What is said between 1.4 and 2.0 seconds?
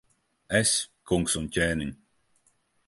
un ķēniņ!